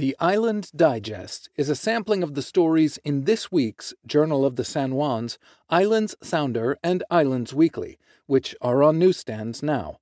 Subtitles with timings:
[0.00, 4.64] The Island Digest is a sampling of the stories in this week's Journal of the
[4.64, 5.38] San Juans,
[5.68, 9.98] Islands Sounder, and Islands Weekly, which are on newsstands now.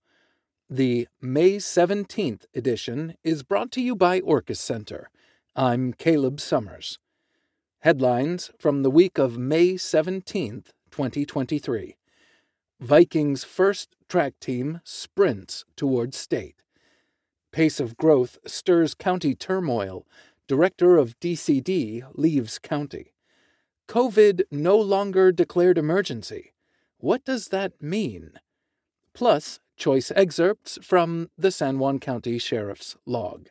[0.70, 5.10] The May 17th edition is brought to you by Orcas Center.
[5.56, 7.00] I'm Caleb Summers.
[7.80, 11.96] Headlines from the week of May 17th, 2023.
[12.78, 16.62] Vikings' first track team sprints toward state.
[17.58, 20.06] Pace of growth stirs county turmoil.
[20.46, 23.14] Director of DCD leaves county.
[23.88, 26.52] COVID no longer declared emergency.
[26.98, 28.34] What does that mean?
[29.12, 33.48] Plus, choice excerpts from the San Juan County Sheriff's log.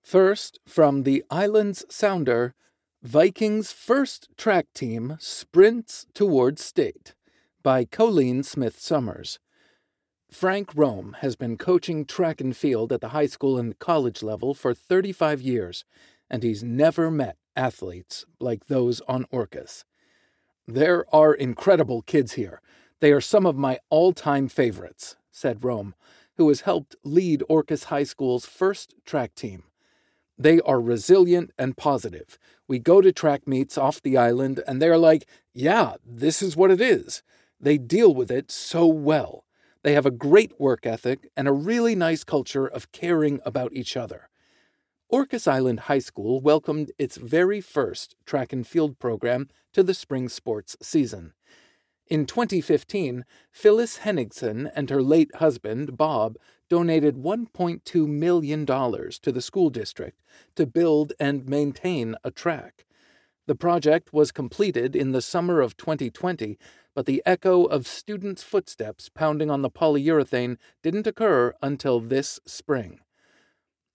[0.00, 2.54] First, from the Islands Sounder,
[3.02, 7.16] Vikings' first track team sprints toward state
[7.64, 9.40] by Colleen Smith Summers.
[10.30, 14.52] Frank Rome has been coaching track and field at the high school and college level
[14.52, 15.86] for 35 years,
[16.28, 19.84] and he's never met athletes like those on Orcas.
[20.66, 22.60] There are incredible kids here.
[23.00, 25.94] They are some of my all time favorites, said Rome,
[26.36, 29.62] who has helped lead Orcas High School's first track team.
[30.36, 32.38] They are resilient and positive.
[32.68, 36.70] We go to track meets off the island, and they're like, yeah, this is what
[36.70, 37.22] it is.
[37.58, 39.46] They deal with it so well.
[39.88, 43.96] They have a great work ethic and a really nice culture of caring about each
[43.96, 44.28] other.
[45.10, 50.28] Orcas Island High School welcomed its very first track and field program to the spring
[50.28, 51.32] sports season.
[52.06, 56.36] In 2015, Phyllis Henningsen and her late husband, Bob,
[56.68, 60.20] donated $1.2 million to the school district
[60.54, 62.84] to build and maintain a track.
[63.46, 66.58] The project was completed in the summer of 2020
[66.98, 72.98] but the echo of students' footsteps pounding on the polyurethane didn't occur until this spring.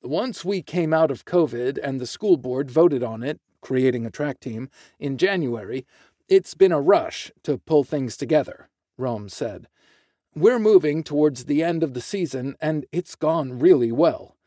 [0.01, 4.09] Once we came out of COVID and the school board voted on it, creating a
[4.09, 5.85] track team, in January,
[6.29, 9.67] it's been a rush to pull things together, Rome said.
[10.33, 14.37] We're moving towards the end of the season, and it's gone really well.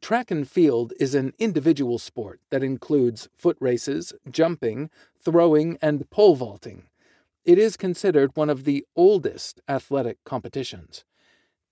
[0.00, 4.88] Track and field is an individual sport that includes foot races, jumping,
[5.20, 6.84] throwing, and pole vaulting.
[7.44, 11.04] It is considered one of the oldest athletic competitions.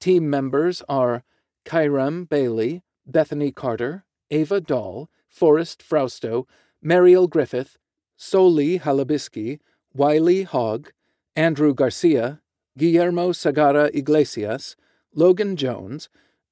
[0.01, 1.23] Team members are
[1.65, 6.47] Kyrem Bailey, Bethany Carter, Ava Dahl, Forrest Frausto,
[6.83, 7.79] Mariel Griffith,
[8.17, 9.61] Soli Halabiski,
[9.95, 10.91] Wiley Hogg,
[11.37, 12.41] Andrew Garcia,
[12.77, 14.75] Guillermo Sagara Iglesias,
[15.15, 16.09] Logan Jones,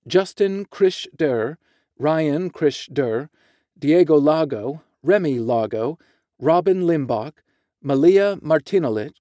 [0.06, 1.58] Justin Krish Durr,
[1.98, 3.30] Ryan Krish Durr,
[3.76, 5.98] Diego Lago, Remy Lago,
[6.38, 7.32] Robin Limbach,
[7.80, 9.14] Malia Martinolich,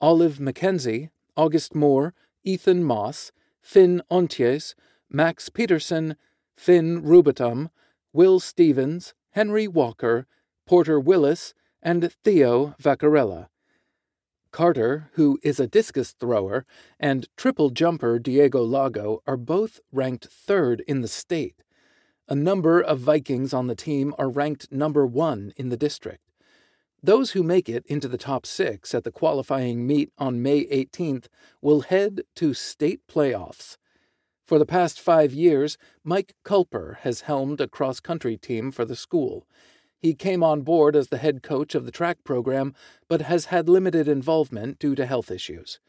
[0.00, 3.30] Olive Mackenzie, August Moore, Ethan Moss,
[3.60, 4.74] Finn Onties,
[5.08, 6.16] Max Peterson,
[6.56, 7.70] Finn Rubitum,
[8.12, 10.26] Will Stevens, Henry Walker,
[10.66, 13.48] Porter Willis, and Theo Vaccarella.
[14.50, 16.66] Carter, who is a discus thrower,
[16.98, 21.62] and triple jumper Diego Lago are both ranked third in the state.
[22.28, 26.31] A number of Vikings on the team are ranked number one in the district.
[27.04, 31.26] Those who make it into the top six at the qualifying meet on May 18th
[31.60, 33.76] will head to state playoffs.
[34.46, 38.94] For the past five years, Mike Culper has helmed a cross country team for the
[38.94, 39.48] school.
[39.98, 42.72] He came on board as the head coach of the track program,
[43.08, 45.80] but has had limited involvement due to health issues.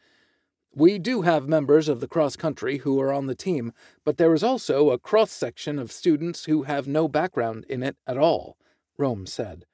[0.74, 3.72] We do have members of the cross country who are on the team,
[4.04, 7.96] but there is also a cross section of students who have no background in it
[8.04, 8.56] at all,
[8.98, 9.66] Rome said.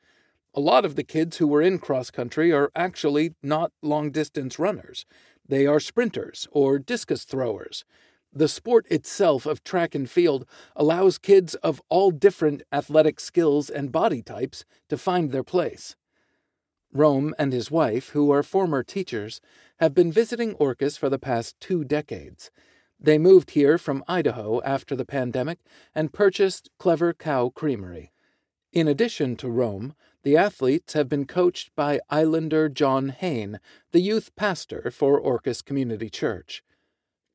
[0.53, 4.59] A lot of the kids who were in cross country are actually not long distance
[4.59, 5.07] runners.
[5.47, 7.85] They are sprinters or discus throwers.
[8.33, 13.93] The sport itself of track and field allows kids of all different athletic skills and
[13.93, 15.97] body types to find their place.
[16.93, 19.41] Rome and his wife, who are former teachers,
[19.79, 22.51] have been visiting Orcas for the past two decades.
[22.99, 25.61] They moved here from Idaho after the pandemic
[25.95, 28.13] and purchased Clever Cow Creamery.
[28.73, 33.59] In addition to Rome, the athletes have been coached by Islander John Hain,
[33.93, 36.63] the youth pastor for Orcas Community Church.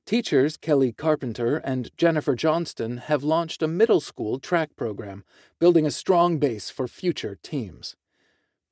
[0.05, 5.23] Teachers Kelly Carpenter and Jennifer Johnston have launched a middle school track program,
[5.59, 7.95] building a strong base for future teams.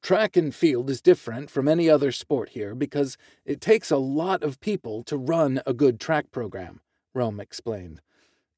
[0.03, 4.43] Track and field is different from any other sport here because it takes a lot
[4.43, 6.81] of people to run a good track program,
[7.15, 8.01] Rome explained.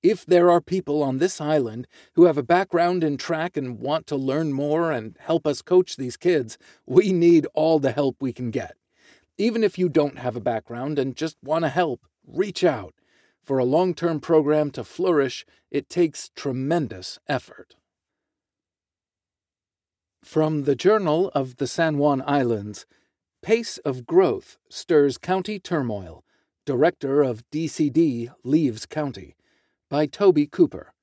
[0.05, 4.05] If there are people on this island who have a background in track and want
[4.05, 8.31] to learn more and help us coach these kids, we need all the help we
[8.31, 8.75] can get.
[9.39, 12.93] Even if you don't have a background and just want to help, reach out.
[13.43, 17.75] For a long term program to flourish, it takes tremendous effort.
[20.23, 22.85] From the Journal of the San Juan Islands,
[23.41, 26.23] Pace of Growth Stirs County Turmoil.
[26.63, 29.35] Director of DCD leaves county.
[29.87, 30.93] By Toby Cooper.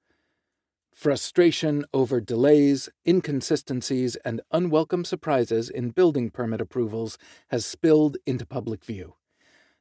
[0.92, 7.16] Frustration over delays, inconsistencies, and unwelcome surprises in building permit approvals
[7.50, 9.14] has spilled into public view.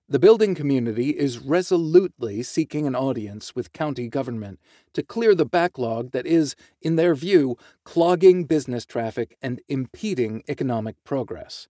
[0.07, 4.59] The building community is resolutely seeking an audience with county government
[4.93, 10.95] to clear the backlog that is, in their view, clogging business traffic and impeding economic
[11.03, 11.67] progress.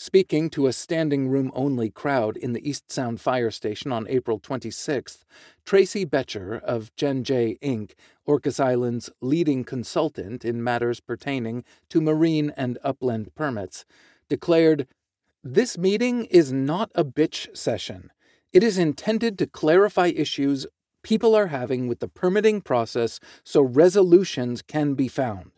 [0.00, 5.24] Speaking to a standing room only crowd in the Eastsound Fire Station on April 26th,
[5.66, 12.52] Tracy Betcher of Gen J Inc., Orcas Island's leading consultant in matters pertaining to marine
[12.56, 13.84] and upland permits,
[14.28, 14.86] declared
[15.42, 18.12] this meeting is not a bitch session.
[18.52, 20.64] It is intended to clarify issues
[21.02, 25.50] people are having with the permitting process so resolutions can be found.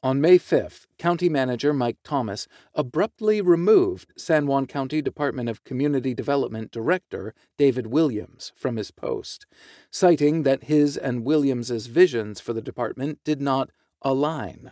[0.00, 6.14] On May 5th, County Manager Mike Thomas abruptly removed San Juan County Department of Community
[6.14, 9.44] Development Director David Williams from his post,
[9.90, 14.70] citing that his and Williams's visions for the department did not align.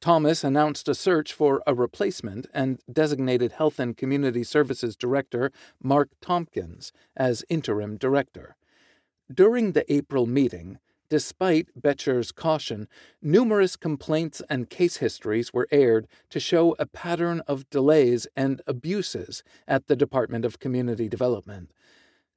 [0.00, 6.08] Thomas announced a search for a replacement and designated Health and Community Services Director Mark
[6.20, 8.56] Tompkins as interim director.
[9.32, 12.88] During the April meeting, despite Betcher's caution,
[13.20, 19.42] numerous complaints and case histories were aired to show a pattern of delays and abuses
[19.68, 21.70] at the Department of Community Development.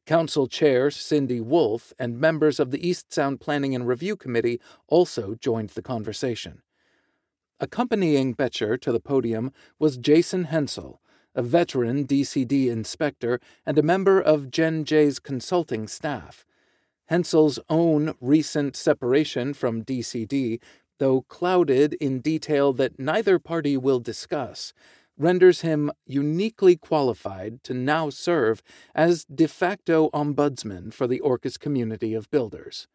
[0.06, 5.70] Council Chair Cindy Wolf and members of the Eastsound Planning and Review Committee also joined
[5.70, 6.62] the conversation.
[7.60, 11.00] Accompanying Betcher to the podium was Jason Hensel,
[11.36, 16.46] a veteran DCD inspector and a member of Gen J's consulting staff.
[17.08, 20.60] Hensel's own recent separation from DCD,
[21.00, 24.74] though clouded in detail that neither party will discuss,
[25.18, 28.64] renders him uniquely qualified to now serve
[28.96, 32.88] as de facto ombudsman for the Orcas community of builders.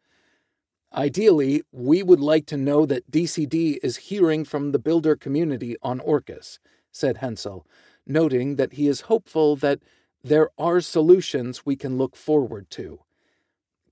[0.93, 5.99] Ideally, we would like to know that DCD is hearing from the builder community on
[5.99, 6.57] Orcas,
[6.91, 7.65] said Hensel,
[8.07, 9.79] noting that he is hopeful that
[10.23, 13.01] there are solutions we can look forward to.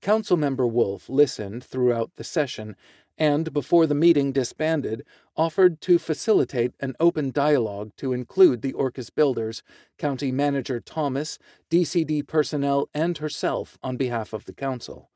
[0.00, 2.76] Councilmember Wolf listened throughout the session
[3.18, 5.04] and, before the meeting disbanded,
[5.36, 9.62] offered to facilitate an open dialogue to include the Orcas builders,
[9.98, 11.38] County Manager Thomas,
[11.70, 15.10] DCD personnel, and herself on behalf of the council.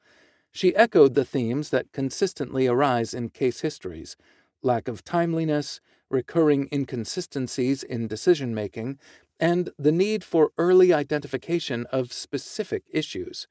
[0.50, 4.16] She echoed the themes that consistently arise in case histories
[4.62, 8.98] lack of timeliness, recurring inconsistencies in decision making,
[9.40, 13.48] and the need for early identification of specific issues.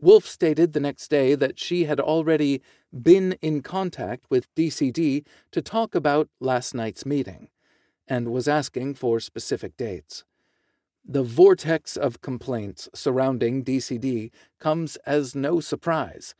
[0.00, 2.62] Wolf stated the next day that she had already
[3.02, 7.48] been in contact with DCD to talk about last night's meeting
[8.08, 10.24] and was asking for specific dates.
[11.04, 16.34] The vortex of complaints surrounding DCD comes as no surprise.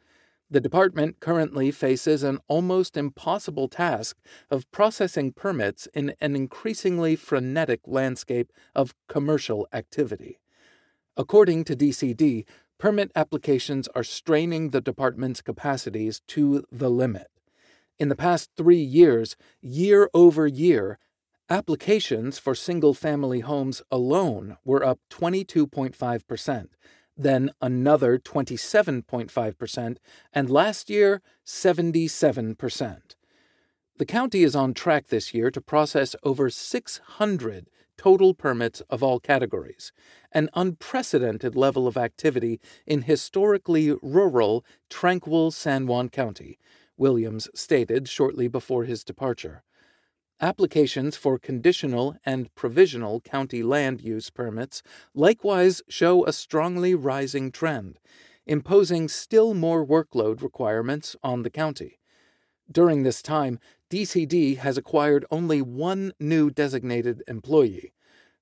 [0.50, 4.16] The department currently faces an almost impossible task
[4.50, 10.40] of processing permits in an increasingly frenetic landscape of commercial activity.
[11.16, 12.46] According to DCD,
[12.81, 17.29] permit applications are straining the department's capacities to the limit.
[18.00, 20.99] In the past three years, year over year,
[21.51, 26.69] Applications for single family homes alone were up 22.5%,
[27.17, 29.96] then another 27.5%,
[30.32, 33.01] and last year, 77%.
[33.99, 37.67] The county is on track this year to process over 600
[38.00, 39.92] total permits of all categories,
[40.32, 46.58] an unprecedented level of activity in historically rural, tranquil San Juan County,
[46.96, 49.62] Williams stated shortly before his departure.
[50.40, 57.98] Applications for conditional and provisional county land use permits likewise show a strongly rising trend,
[58.46, 61.98] imposing still more workload requirements on the county.
[62.72, 63.58] During this time,
[63.91, 67.93] DCD has acquired only one new designated employee.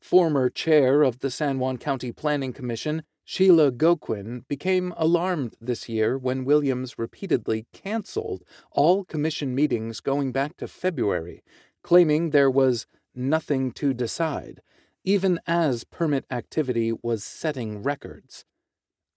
[0.00, 6.17] Former chair of the San Juan County Planning Commission, Sheila Goquin, became alarmed this year
[6.19, 11.43] when Williams repeatedly canceled all commission meetings going back to February
[11.83, 14.61] claiming there was nothing to decide,
[15.05, 18.45] even as permit activity was setting records.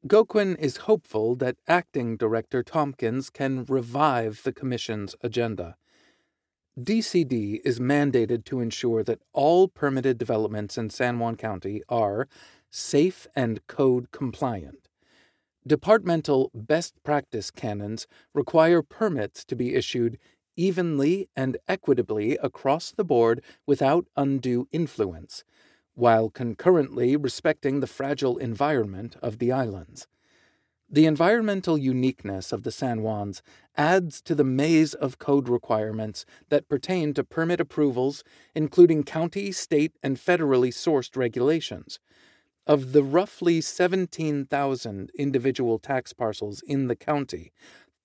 [0.07, 5.75] Goquin is hopeful that acting director Tompkins can revive the Commission's agenda.
[6.79, 12.29] DCD is mandated to ensure that all permitted developments in San Juan County are
[12.69, 14.87] safe and code compliant.
[15.67, 20.17] Departmental best practice canons require permits to be issued
[20.55, 25.43] evenly and equitably across the board without undue influence,
[25.93, 30.07] while concurrently respecting the fragile environment of the islands.
[30.93, 33.41] The environmental uniqueness of the San Juans
[33.77, 39.93] adds to the maze of code requirements that pertain to permit approvals, including county, state,
[40.03, 41.99] and federally sourced regulations.
[42.67, 47.53] Of the roughly 17,000 individual tax parcels in the county,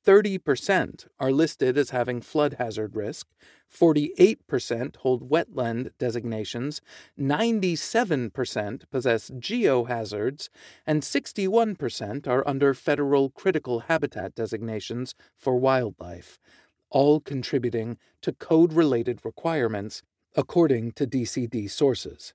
[0.06, 3.26] 30% are listed as having flood hazard risk,
[3.74, 6.80] 48% hold wetland designations,
[7.18, 10.48] 97% possess geohazards,
[10.86, 16.38] and 61% are under federal critical habitat designations for wildlife,
[16.88, 20.02] all contributing to code related requirements
[20.36, 22.32] according to DCD sources.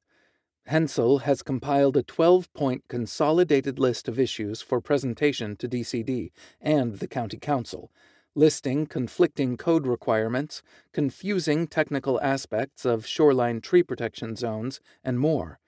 [0.67, 6.99] Hensel has compiled a 12 point consolidated list of issues for presentation to DCD and
[6.99, 7.91] the County Council,
[8.35, 10.61] listing conflicting code requirements,
[10.93, 15.59] confusing technical aspects of shoreline tree protection zones, and more.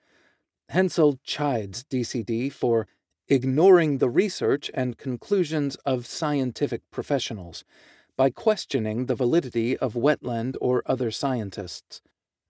[0.70, 2.86] Hensel chides DCD for
[3.28, 7.64] ignoring the research and conclusions of scientific professionals
[8.16, 12.00] by questioning the validity of wetland or other scientists.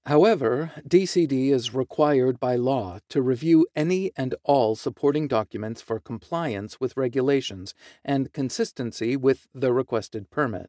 [0.07, 6.79] However, DCD is required by law to review any and all supporting documents for compliance
[6.79, 7.73] with regulations
[8.05, 10.69] and consistency with the requested permit.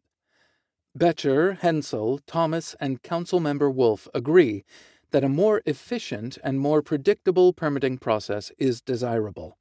[0.97, 4.63] Boettcher, Hensel, Thomas, and Councilmember Wolf agree
[5.11, 9.57] that a more efficient and more predictable permitting process is desirable.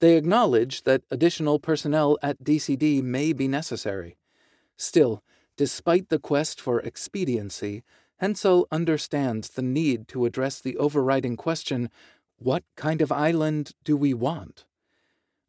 [0.00, 4.16] They acknowledge that additional personnel at DCD may be necessary.
[4.76, 5.22] Still,
[5.56, 7.84] despite the quest for expediency,
[8.18, 11.90] Hensel understands the need to address the overriding question
[12.38, 14.64] what kind of island do we want?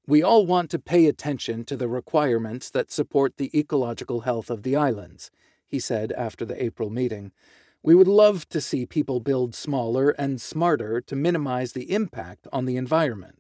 [0.08, 4.64] We all want to pay attention to the requirements that support the ecological health of
[4.64, 5.32] the islands,
[5.68, 7.32] he said after the April meeting.
[7.82, 12.66] We would love to see people build smaller and smarter to minimize the impact on
[12.66, 13.40] the environment.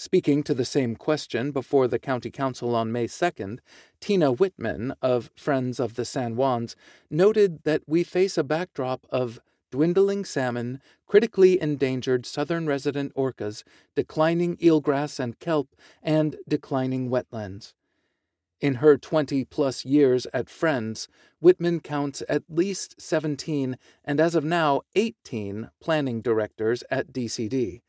[0.00, 3.58] Speaking to the same question before the County Council on May 2nd,
[4.00, 6.76] Tina Whitman of Friends of the San Juans
[7.10, 9.40] noted that we face a backdrop of
[9.72, 13.64] dwindling salmon, critically endangered southern resident orcas,
[13.96, 17.72] declining eelgrass and kelp, and declining wetlands.
[18.60, 21.08] In her 20 plus years at Friends,
[21.40, 27.80] Whitman counts at least 17 and as of now 18 planning directors at DCD.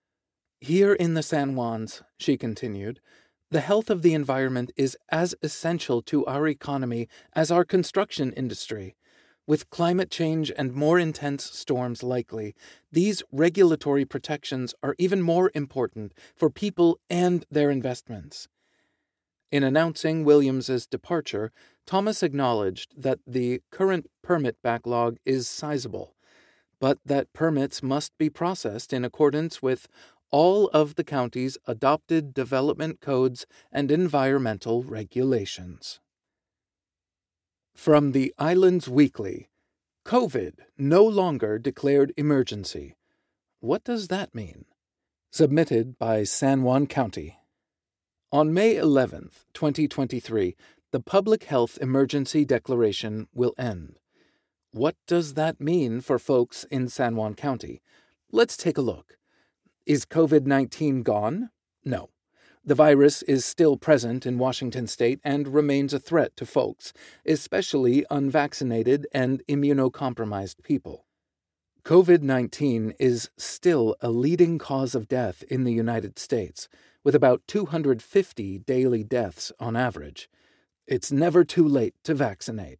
[0.61, 2.99] Here in the San Juans, she continued,
[3.49, 8.97] the health of the environment is as essential to our economy as our construction industry.
[9.47, 12.55] With climate change and more intense storms likely,
[12.91, 18.49] these regulatory protections are even more important for people and their investments.
[19.51, 21.51] In announcing Williams's departure,
[21.87, 26.15] Thomas acknowledged that the current permit backlog is sizable,
[26.79, 29.87] but that permits must be processed in accordance with
[30.31, 35.99] all of the county's adopted development codes and environmental regulations.
[37.75, 39.49] From the Islands Weekly
[40.05, 42.95] COVID no longer declared emergency.
[43.59, 44.65] What does that mean?
[45.31, 47.37] Submitted by San Juan County.
[48.31, 50.55] On May 11, 2023,
[50.91, 53.99] the Public Health Emergency Declaration will end.
[54.71, 57.83] What does that mean for folks in San Juan County?
[58.31, 59.18] Let's take a look.
[59.85, 61.49] Is COVID 19 gone?
[61.83, 62.09] No.
[62.63, 66.93] The virus is still present in Washington state and remains a threat to folks,
[67.25, 71.05] especially unvaccinated and immunocompromised people.
[71.83, 76.67] COVID 19 is still a leading cause of death in the United States,
[77.03, 80.29] with about 250 daily deaths on average.
[80.85, 82.79] It's never too late to vaccinate.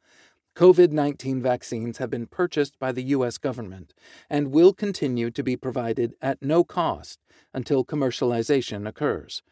[0.55, 3.37] COVID 19 vaccines have been purchased by the U.S.
[3.37, 3.93] government
[4.29, 7.19] and will continue to be provided at no cost
[7.53, 9.43] until commercialization occurs.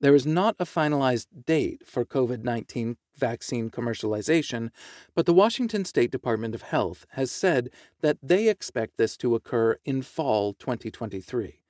[0.00, 4.70] There is not a finalized date for COVID 19 vaccine commercialization,
[5.14, 7.68] but the Washington State Department of Health has said
[8.00, 11.60] that they expect this to occur in fall 2023.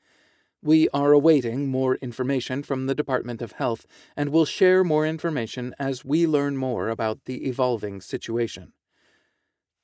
[0.63, 3.87] We are awaiting more information from the Department of Health
[4.17, 8.73] and will share more information as we learn more about the evolving situation.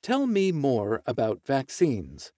[0.03, 2.33] Tell me more about vaccines.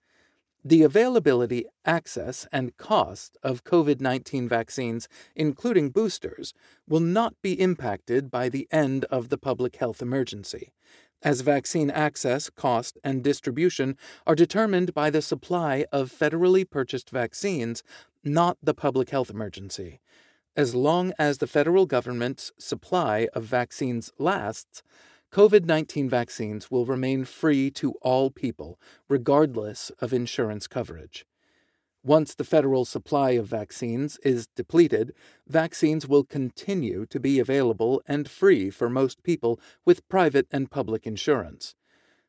[0.64, 6.54] The availability, access, and cost of COVID 19 vaccines, including boosters,
[6.86, 10.72] will not be impacted by the end of the public health emergency,
[11.22, 17.82] as vaccine access, cost, and distribution are determined by the supply of federally purchased vaccines,
[18.24, 20.00] not the public health emergency.
[20.56, 24.82] As long as the federal government's supply of vaccines lasts,
[25.30, 31.26] COVID 19 vaccines will remain free to all people, regardless of insurance coverage.
[32.02, 35.12] Once the federal supply of vaccines is depleted,
[35.46, 41.06] vaccines will continue to be available and free for most people with private and public
[41.06, 41.74] insurance.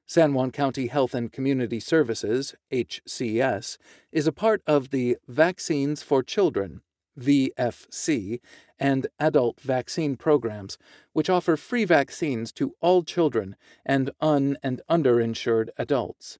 [0.09, 3.77] San Juan County Health and Community Services, HCS,
[4.11, 6.81] is a part of the Vaccines for Children
[7.19, 8.39] VFC,
[8.79, 10.79] and adult vaccine programs,
[11.13, 16.39] which offer free vaccines to all children and un and underinsured adults.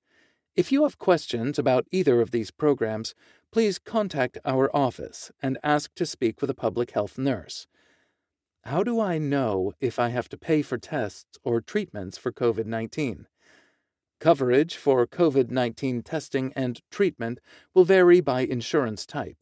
[0.56, 3.14] If you have questions about either of these programs,
[3.52, 7.68] please contact our office and ask to speak with a public health nurse.
[8.64, 12.66] How do I know if I have to pay for tests or treatments for COVID
[12.66, 13.28] 19?
[14.20, 17.40] Coverage for COVID 19 testing and treatment
[17.74, 19.38] will vary by insurance type.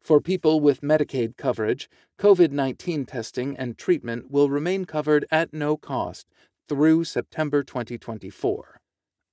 [0.00, 5.76] For people with Medicaid coverage, COVID 19 testing and treatment will remain covered at no
[5.76, 6.28] cost
[6.66, 8.80] through September 2024.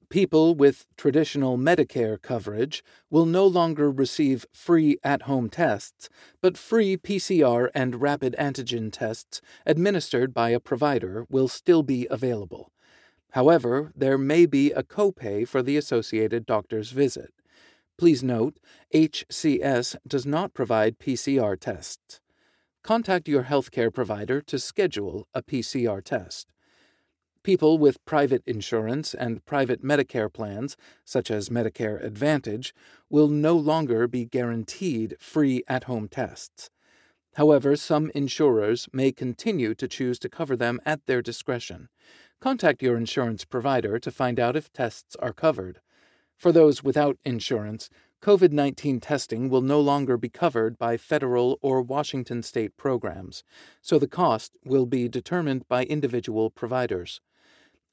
[0.10, 6.10] People with traditional Medicare coverage will no longer receive free at home tests,
[6.42, 12.74] but free PCR and rapid antigen tests administered by a provider will still be available.
[13.32, 17.34] However, there may be a copay for the associated doctor's visit.
[17.98, 18.58] Please note,
[18.94, 22.22] HCS does not provide PCR tests.
[22.84, 26.48] Contact your healthcare provider to schedule a PCR test.
[27.44, 32.74] People with private insurance and private Medicare plans, such as Medicare Advantage,
[33.10, 36.70] will no longer be guaranteed free at home tests.
[37.36, 41.90] However, some insurers may continue to choose to cover them at their discretion.
[42.42, 45.82] Contact your insurance provider to find out if tests are covered.
[46.38, 47.90] For those without insurance,
[48.22, 53.44] COVID 19 testing will no longer be covered by federal or Washington state programs,
[53.82, 57.20] so the cost will be determined by individual providers.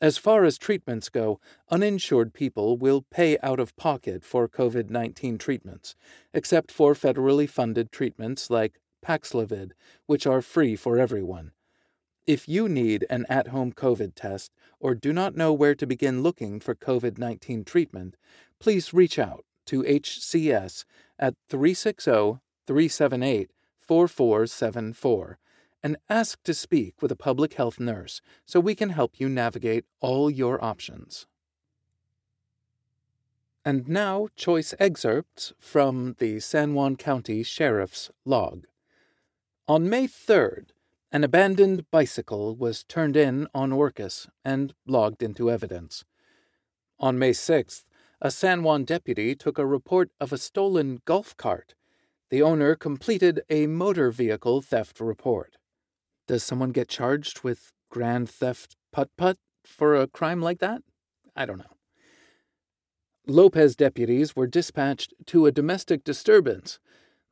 [0.00, 5.38] As far as treatments go, uninsured people will pay out of pocket for COVID 19
[5.38, 5.96] treatments,
[6.32, 9.72] except for federally funded treatments like Paxlovid,
[10.06, 11.50] which are free for everyone.
[12.26, 16.24] If you need an at home COVID test or do not know where to begin
[16.24, 18.16] looking for COVID 19 treatment,
[18.58, 20.84] please reach out to HCS
[21.20, 25.38] at 360 378 4474
[25.84, 29.84] and ask to speak with a public health nurse so we can help you navigate
[30.00, 31.28] all your options.
[33.64, 38.66] And now, choice excerpts from the San Juan County Sheriff's log.
[39.68, 40.70] On May 3rd,
[41.12, 46.04] an abandoned bicycle was turned in on Orcas and logged into evidence.
[46.98, 47.84] On May 6th,
[48.20, 51.74] a San Juan deputy took a report of a stolen golf cart.
[52.30, 55.56] The owner completed a motor vehicle theft report.
[56.26, 60.82] Does someone get charged with grand theft putt putt for a crime like that?
[61.36, 61.76] I don't know.
[63.28, 66.78] Lopez deputies were dispatched to a domestic disturbance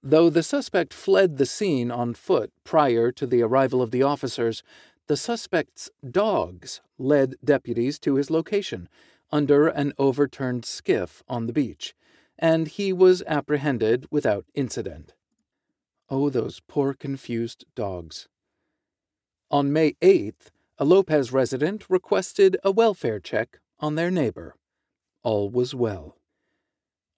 [0.06, 4.62] Though the suspect fled the scene on foot prior to the arrival of the officers,
[5.06, 8.90] the suspect's dogs led deputies to his location
[9.32, 11.94] under an overturned skiff on the beach,
[12.38, 15.14] and he was apprehended without incident.
[16.10, 18.28] Oh, those poor confused dogs.
[19.50, 24.54] On May 8th, a Lopez resident requested a welfare check on their neighbor.
[25.22, 26.18] All was well.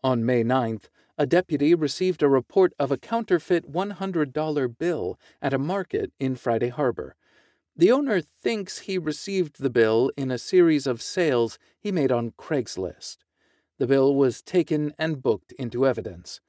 [0.05, 0.85] On May 9th,
[1.19, 6.69] a deputy received a report of a counterfeit $100 bill at a market in Friday
[6.69, 7.17] Harbor.
[7.75, 12.33] The owner thinks he received the bill in a series of sales he made on
[12.33, 13.19] Craigslist.
[13.79, 16.41] The bill was taken and booked into evidence.